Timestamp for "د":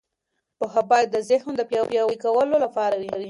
1.11-1.17, 1.57-1.61